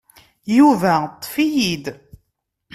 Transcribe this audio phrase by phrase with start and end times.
[0.57, 1.85] Yuba ṭṭef-iyi-d.